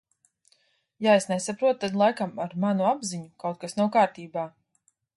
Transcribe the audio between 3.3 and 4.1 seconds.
kaut kas nav